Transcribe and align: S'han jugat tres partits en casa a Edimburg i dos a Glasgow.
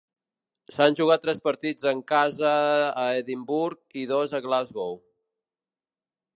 S'han 0.75 0.95
jugat 0.99 1.21
tres 1.25 1.41
partits 1.47 1.85
en 1.91 2.01
casa 2.13 2.55
a 3.03 3.05
Edimburg 3.19 4.01
i 4.05 4.09
dos 4.15 4.35
a 4.41 4.45
Glasgow. 4.49 5.01